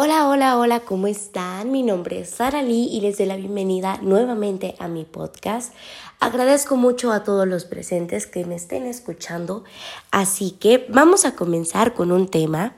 [0.00, 1.72] Hola, hola, hola, ¿cómo están?
[1.72, 5.74] Mi nombre es Sara Lee y les doy la bienvenida nuevamente a mi podcast.
[6.20, 9.64] Agradezco mucho a todos los presentes que me estén escuchando,
[10.12, 12.76] así que vamos a comenzar con un tema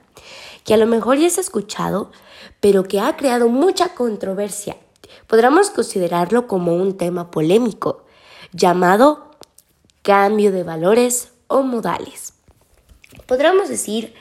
[0.64, 2.10] que a lo mejor ya se ha escuchado,
[2.58, 4.78] pero que ha creado mucha controversia.
[5.26, 8.06] Podríamos considerarlo como un tema polémico,
[8.52, 9.32] llamado
[10.00, 12.32] cambio de valores o modales.
[13.26, 14.14] Podríamos decir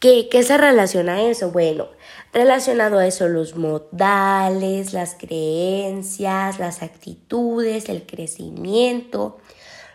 [0.00, 1.52] que, ¿qué se relaciona a eso?
[1.52, 1.86] Bueno,
[2.34, 9.38] relacionado a eso los modales, las creencias, las actitudes, el crecimiento,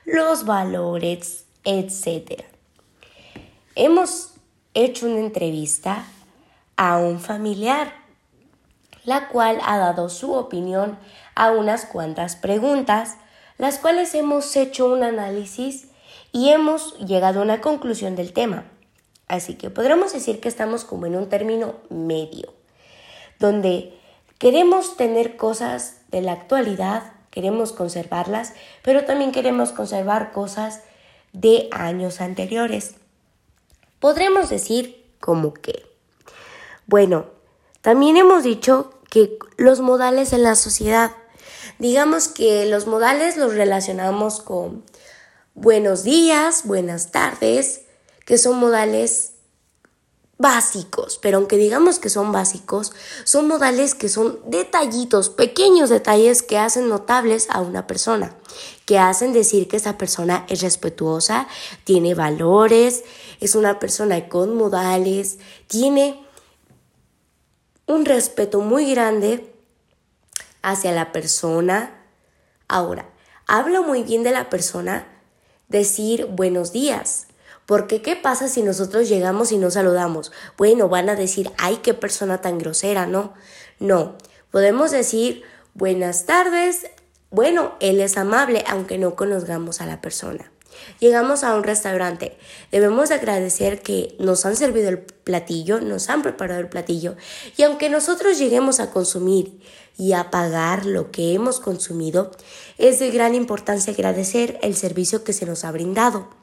[0.06, 2.44] los valores, etc.
[3.76, 4.36] Hemos
[4.74, 6.06] hecho una entrevista
[6.78, 7.94] a un familiar,
[9.04, 10.98] la cual ha dado su opinión
[11.36, 13.18] a unas cuantas preguntas,
[13.58, 15.90] las cuales hemos hecho un análisis
[16.32, 18.64] y hemos llegado a una conclusión del tema.
[19.30, 22.52] Así que podremos decir que estamos como en un término medio,
[23.38, 23.94] donde
[24.40, 30.82] queremos tener cosas de la actualidad, queremos conservarlas, pero también queremos conservar cosas
[31.32, 32.96] de años anteriores.
[34.00, 35.86] Podremos decir como que.
[36.88, 37.28] Bueno,
[37.82, 41.12] también hemos dicho que los modales en la sociedad,
[41.78, 44.84] digamos que los modales los relacionamos con
[45.54, 47.84] buenos días, buenas tardes,
[48.30, 49.32] que son modales
[50.38, 56.60] básicos, pero aunque digamos que son básicos, son modales que son detallitos, pequeños detalles que
[56.60, 58.36] hacen notables a una persona,
[58.86, 61.48] que hacen decir que esa persona es respetuosa,
[61.86, 63.04] tiene valores,
[63.40, 66.24] es una persona con modales, tiene
[67.88, 69.52] un respeto muy grande
[70.62, 72.06] hacia la persona.
[72.68, 73.10] Ahora,
[73.48, 75.08] hablo muy bien de la persona
[75.68, 77.26] decir buenos días,
[77.70, 80.32] porque ¿qué pasa si nosotros llegamos y no saludamos?
[80.58, 83.36] Bueno, van a decir, ay, qué persona tan grosera, ¿no?
[83.80, 84.16] No,
[84.50, 85.44] podemos decir,
[85.76, 86.88] buenas tardes,
[87.30, 90.52] bueno, él es amable, aunque no conozcamos a la persona.
[91.00, 92.40] Llegamos a un restaurante.
[92.72, 97.18] Debemos agradecer que nos han servido el platillo, nos han preparado el platillo
[97.56, 99.62] y aunque nosotros lleguemos a consumir
[99.96, 102.32] y a pagar lo que hemos consumido,
[102.80, 106.39] es de gran importancia agradecer el servicio que se nos ha brindado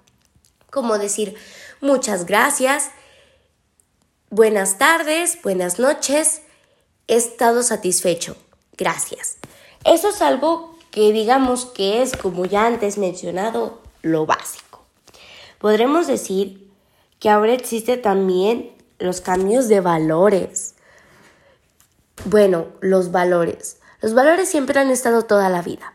[0.76, 1.34] como decir
[1.80, 2.90] muchas gracias,
[4.28, 6.42] buenas tardes, buenas noches,
[7.08, 8.36] he estado satisfecho,
[8.76, 9.38] gracias.
[9.84, 14.84] Eso es algo que digamos que es, como ya antes mencionado, lo básico.
[15.60, 16.70] Podremos decir
[17.20, 20.74] que ahora existe también los cambios de valores.
[22.26, 23.78] Bueno, los valores.
[24.02, 25.94] Los valores siempre han estado toda la vida,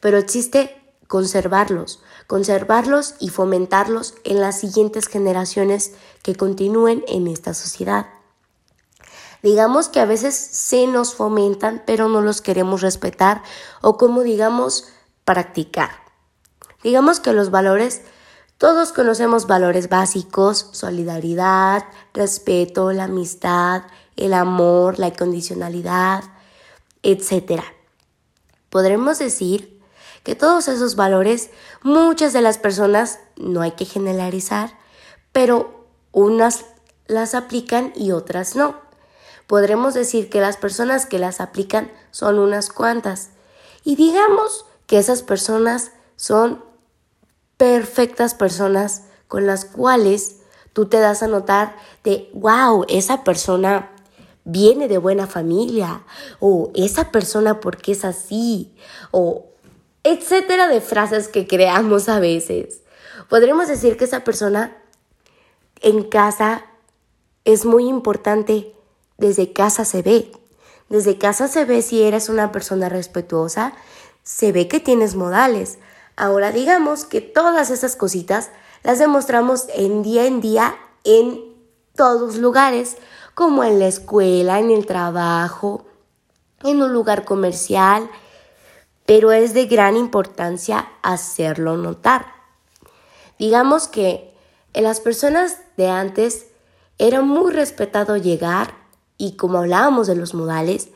[0.00, 5.92] pero existe conservarlos, conservarlos y fomentarlos en las siguientes generaciones
[6.22, 8.06] que continúen en esta sociedad.
[9.42, 13.42] Digamos que a veces se nos fomentan, pero no los queremos respetar
[13.82, 14.88] o como digamos,
[15.24, 15.90] practicar.
[16.82, 18.02] Digamos que los valores,
[18.56, 21.84] todos conocemos valores básicos, solidaridad,
[22.14, 23.82] respeto, la amistad,
[24.16, 26.24] el amor, la incondicionalidad,
[27.02, 27.62] etc.
[28.70, 29.73] Podremos decir
[30.24, 31.50] que todos esos valores
[31.82, 34.76] muchas de las personas, no hay que generalizar,
[35.30, 36.64] pero unas
[37.06, 38.82] las aplican y otras no.
[39.46, 43.30] Podremos decir que las personas que las aplican son unas cuantas
[43.84, 46.64] y digamos que esas personas son
[47.56, 50.36] perfectas personas con las cuales
[50.72, 53.90] tú te das a notar de, wow, esa persona
[54.44, 56.04] viene de buena familia,
[56.38, 58.74] o esa persona porque es así,
[59.10, 59.53] o
[60.04, 62.82] etcétera de frases que creamos a veces.
[63.28, 64.76] Podremos decir que esa persona
[65.80, 66.64] en casa
[67.44, 68.74] es muy importante.
[69.16, 70.30] Desde casa se ve.
[70.88, 73.72] Desde casa se ve si eres una persona respetuosa,
[74.22, 75.78] se ve que tienes modales.
[76.16, 78.50] Ahora digamos que todas esas cositas
[78.82, 81.40] las demostramos en día en día en
[81.96, 82.96] todos lugares,
[83.34, 85.86] como en la escuela, en el trabajo,
[86.62, 88.10] en un lugar comercial,
[89.06, 92.26] pero es de gran importancia hacerlo notar.
[93.38, 94.32] Digamos que
[94.72, 96.46] en las personas de antes
[96.98, 98.74] era muy respetado llegar
[99.18, 100.88] y como hablábamos de los modales,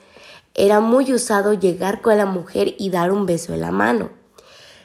[0.55, 4.11] era muy usado llegar con la mujer y dar un beso en la mano.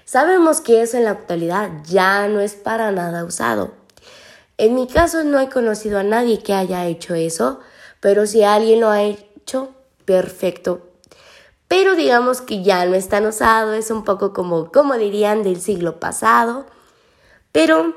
[0.06, 3.74] Sabemos que eso en la actualidad ya no es para nada usado.
[4.58, 7.60] En mi caso no he conocido a nadie que haya hecho eso,
[8.00, 9.72] pero si alguien lo ha hecho,
[10.06, 10.93] perfecto,
[11.76, 15.60] pero digamos que ya no es tan usado, es un poco como, como dirían, del
[15.60, 16.68] siglo pasado,
[17.52, 17.96] pero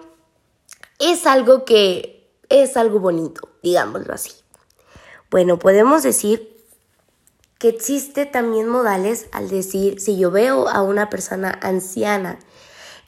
[0.99, 4.31] es algo que es algo bonito, digámoslo así.
[5.31, 6.57] Bueno, podemos decir
[7.59, 12.39] que existe también modales al decir, si yo veo a una persona anciana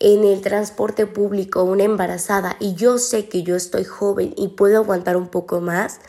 [0.01, 4.77] en el transporte público, una embarazada, y yo sé que yo estoy joven y puedo
[4.77, 6.01] aguantar un poco más,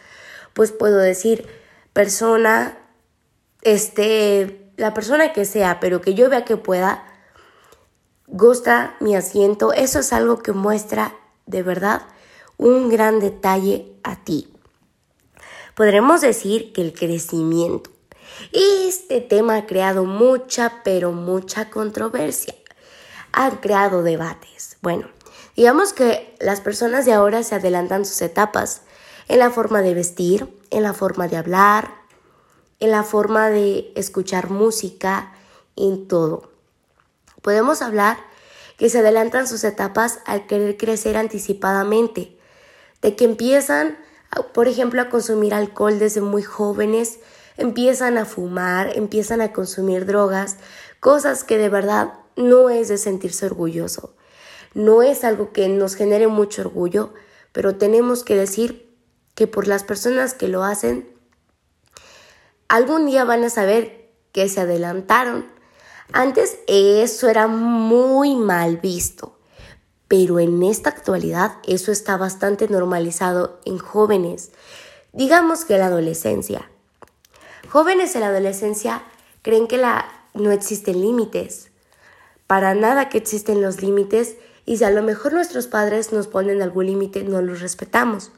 [0.54, 1.48] pues puedo decir,
[1.94, 2.79] persona,
[3.62, 7.04] este, la persona que sea, pero que yo vea que pueda,
[8.28, 11.16] gusta mi asiento, eso es algo que muestra
[11.46, 12.04] de verdad
[12.58, 14.54] un gran detalle a ti.
[15.76, 17.90] Podremos decir que el crecimiento.
[18.52, 22.54] Este tema ha creado mucha, pero mucha controversia.
[23.32, 24.78] Ha creado debates.
[24.82, 25.08] Bueno,
[25.56, 28.82] digamos que las personas de ahora se adelantan sus etapas
[29.30, 31.99] en la forma de vestir, en la forma de hablar,
[32.80, 35.34] en la forma de escuchar música,
[35.76, 36.52] en todo.
[37.42, 38.18] Podemos hablar
[38.78, 42.38] que se adelantan sus etapas al querer crecer anticipadamente,
[43.02, 43.98] de que empiezan,
[44.54, 47.20] por ejemplo, a consumir alcohol desde muy jóvenes,
[47.58, 50.58] empiezan a fumar, empiezan a consumir drogas,
[51.00, 54.16] cosas que de verdad no es de sentirse orgulloso.
[54.74, 57.14] No es algo que nos genere mucho orgullo,
[57.52, 58.96] pero tenemos que decir
[59.36, 61.10] que por las personas que lo hacen,
[62.70, 65.52] algún día van a saber que se adelantaron.
[66.14, 69.38] Antes eso era muy mal visto,
[70.08, 74.52] pero en esta actualidad eso está bastante normalizado en jóvenes,
[75.12, 76.72] digamos que la adolescencia.
[77.70, 79.04] Jóvenes en la adolescencia
[79.42, 81.70] creen que la, no existen límites,
[82.48, 86.62] para nada que existen los límites y si a lo mejor nuestros padres nos ponen
[86.62, 88.32] algún límite no los respetamos.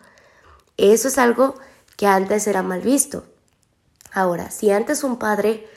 [0.77, 1.55] Eso es algo
[1.95, 3.25] que antes era mal visto.
[4.11, 5.67] Ahora, si antes un padre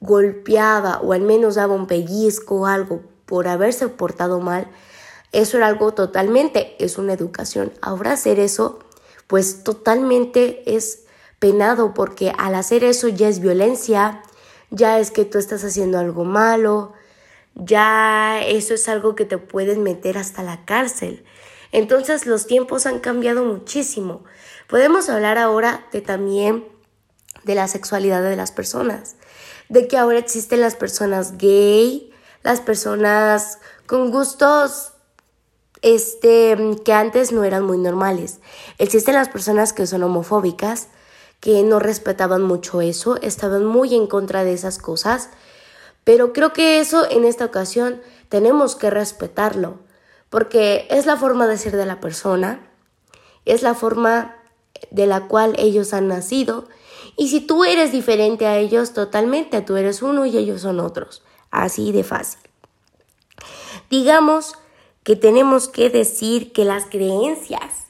[0.00, 4.68] golpeaba o al menos daba un pellizco o algo por haberse portado mal,
[5.32, 7.72] eso era algo totalmente, es una educación.
[7.80, 8.80] Ahora hacer eso,
[9.26, 11.04] pues totalmente es
[11.38, 14.22] penado porque al hacer eso ya es violencia,
[14.70, 16.92] ya es que tú estás haciendo algo malo,
[17.54, 21.24] ya eso es algo que te pueden meter hasta la cárcel.
[21.72, 24.24] Entonces los tiempos han cambiado muchísimo.
[24.68, 26.66] Podemos hablar ahora de también
[27.44, 29.16] de la sexualidad de las personas,
[29.68, 32.12] de que ahora existen las personas gay,
[32.42, 34.92] las personas con gustos
[35.82, 38.38] este que antes no eran muy normales.
[38.78, 40.88] Existen las personas que son homofóbicas,
[41.40, 45.28] que no respetaban mucho eso, estaban muy en contra de esas cosas,
[46.04, 49.80] pero creo que eso en esta ocasión tenemos que respetarlo,
[50.30, 52.70] porque es la forma de ser de la persona,
[53.44, 54.36] es la forma
[54.90, 56.68] de la cual ellos han nacido
[57.16, 61.22] y si tú eres diferente a ellos, totalmente, tú eres uno y ellos son otros.
[61.50, 62.40] Así de fácil.
[63.90, 64.54] Digamos
[65.02, 67.88] que tenemos que decir que las creencias,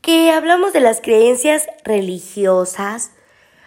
[0.00, 3.12] que hablamos de las creencias religiosas,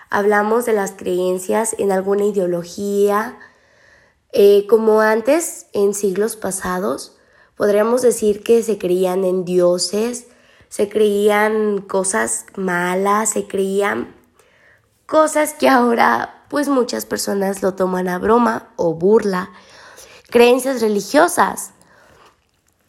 [0.09, 3.37] hablamos de las creencias en alguna ideología,
[4.33, 7.17] eh, como antes, en siglos pasados,
[7.55, 10.27] podríamos decir que se creían en dioses,
[10.67, 14.15] se creían cosas malas, se creían
[15.11, 19.49] cosas que ahora pues muchas personas lo toman a broma o burla.
[20.29, 21.71] Creencias religiosas.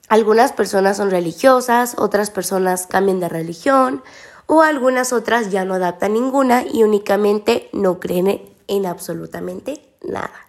[0.09, 4.05] Algunas personas son religiosas, otras personas cambian de religión
[4.47, 10.47] o algunas otras ya no adaptan ninguna y únicamente no creen en absolutamente nada.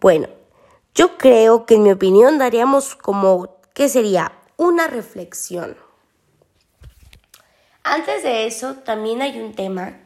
[0.00, 0.28] Bueno,
[0.94, 4.32] yo creo que en mi opinión daríamos como, ¿qué sería?
[4.56, 5.76] Una reflexión.
[7.82, 10.03] Antes de eso, también hay un tema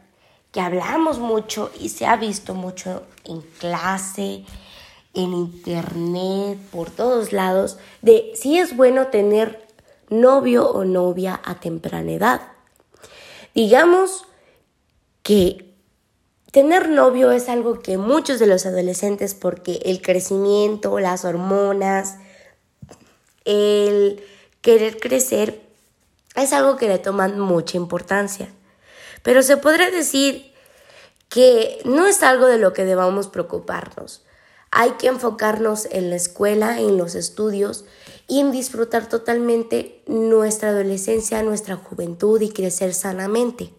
[0.60, 4.44] hablamos mucho y se ha visto mucho en clase,
[5.14, 9.66] en internet, por todos lados, de si es bueno tener
[10.08, 12.40] novio o novia a temprana edad.
[13.54, 14.24] Digamos
[15.22, 15.74] que
[16.50, 22.16] tener novio es algo que muchos de los adolescentes, porque el crecimiento, las hormonas,
[23.44, 24.22] el
[24.60, 25.60] querer crecer,
[26.34, 28.48] es algo que le toman mucha importancia.
[29.22, 30.47] Pero se podría decir
[31.28, 34.22] que no es algo de lo que debamos preocuparnos.
[34.70, 37.84] Hay que enfocarnos en la escuela, en los estudios
[38.26, 43.72] y en disfrutar totalmente nuestra adolescencia, nuestra juventud y crecer sanamente.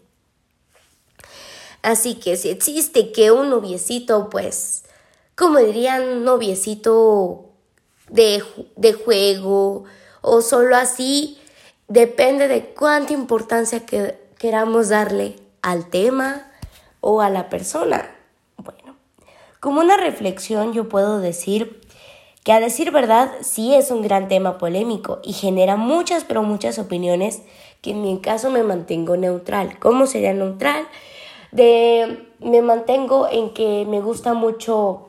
[1.82, 4.84] Así que si existe que un noviecito, pues,
[5.36, 7.50] como dirían, noviecito
[8.08, 8.42] de,
[8.76, 9.84] de juego
[10.20, 11.38] o solo así,
[11.88, 16.49] depende de cuánta importancia que, queramos darle al tema
[17.00, 18.10] o a la persona.
[18.56, 18.96] Bueno,
[19.60, 21.80] como una reflexión yo puedo decir
[22.44, 26.78] que a decir verdad sí es un gran tema polémico y genera muchas pero muchas
[26.78, 27.42] opiniones
[27.82, 29.78] que en mi caso me mantengo neutral.
[29.78, 30.86] ¿Cómo sería neutral?
[31.52, 35.08] De, me mantengo en que me gusta mucho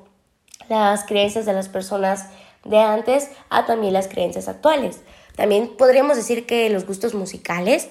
[0.69, 2.29] las creencias de las personas
[2.63, 5.01] de antes a también las creencias actuales.
[5.36, 7.89] También podríamos decir que los gustos musicales,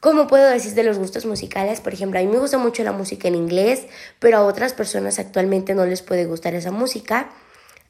[0.00, 1.80] ¿cómo puedo decir de los gustos musicales?
[1.80, 3.86] Por ejemplo, a mí me gusta mucho la música en inglés,
[4.18, 7.30] pero a otras personas actualmente no les puede gustar esa música,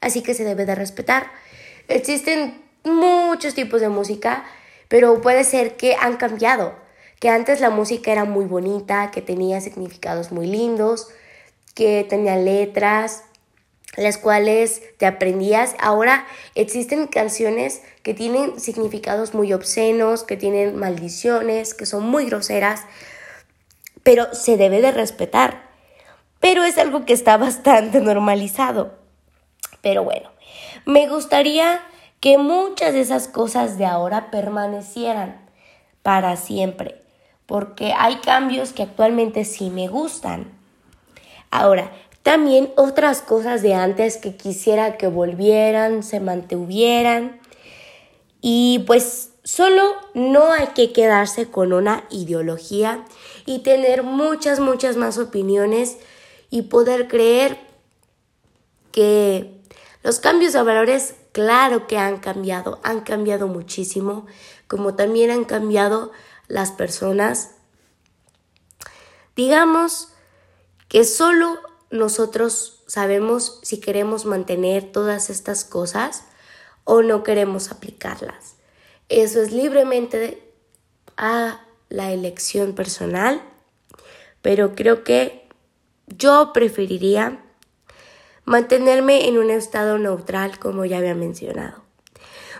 [0.01, 1.31] así que se debe de respetar.
[1.87, 4.45] Existen muchos tipos de música,
[4.87, 6.75] pero puede ser que han cambiado,
[7.19, 11.07] que antes la música era muy bonita, que tenía significados muy lindos,
[11.73, 13.23] que tenía letras,
[13.97, 15.75] las cuales te aprendías.
[15.79, 22.83] Ahora existen canciones que tienen significados muy obscenos, que tienen maldiciones, que son muy groseras,
[24.03, 25.69] pero se debe de respetar.
[26.39, 28.97] Pero es algo que está bastante normalizado.
[29.81, 30.31] Pero bueno,
[30.85, 31.81] me gustaría
[32.19, 35.41] que muchas de esas cosas de ahora permanecieran
[36.03, 37.01] para siempre,
[37.45, 40.51] porque hay cambios que actualmente sí me gustan.
[41.49, 41.91] Ahora,
[42.23, 47.39] también otras cosas de antes que quisiera que volvieran, se mantuvieran.
[48.41, 53.03] Y pues solo no hay que quedarse con una ideología
[53.45, 55.97] y tener muchas, muchas más opiniones
[56.49, 57.57] y poder creer
[58.91, 59.59] que
[60.03, 64.27] los cambios de valores, claro que han cambiado, han cambiado muchísimo,
[64.67, 66.11] como también han cambiado
[66.47, 67.51] las personas.
[69.35, 70.09] Digamos
[70.87, 71.59] que solo
[71.91, 76.23] nosotros sabemos si queremos mantener todas estas cosas
[76.83, 78.55] o no queremos aplicarlas.
[79.09, 80.51] Eso es libremente
[81.17, 83.41] a la elección personal,
[84.41, 85.47] pero creo que
[86.07, 87.43] yo preferiría
[88.45, 91.83] mantenerme en un estado neutral como ya había mencionado.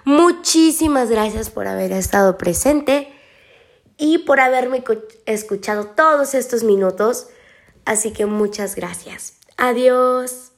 [0.04, 3.14] Muchísimas gracias por haber estado presente
[3.98, 4.84] y por haberme
[5.26, 7.28] escuchado todos estos minutos.
[7.86, 9.34] Así que muchas gracias.
[9.58, 10.51] Adiós.